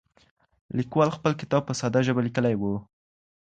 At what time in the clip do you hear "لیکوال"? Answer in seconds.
0.77-1.09